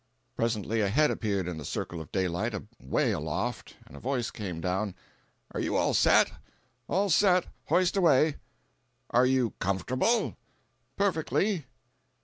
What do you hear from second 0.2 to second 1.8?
Presently a head appeared in the